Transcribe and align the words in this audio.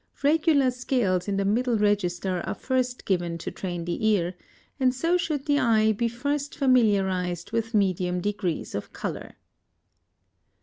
Regular 0.23 0.71
scales 0.71 1.27
in 1.27 1.37
the 1.37 1.45
middle 1.45 1.77
register 1.77 2.41
are 2.47 2.55
first 2.55 3.05
given 3.05 3.37
to 3.37 3.51
train 3.51 3.85
the 3.85 4.03
ear, 4.07 4.33
and 4.79 4.95
so 4.95 5.15
should 5.15 5.45
the 5.45 5.59
eye 5.59 5.91
be 5.91 6.07
first 6.07 6.57
familiarized 6.57 7.51
with 7.51 7.75
medium 7.75 8.19
degrees 8.19 8.73
of 8.73 8.93
color. 8.93 9.35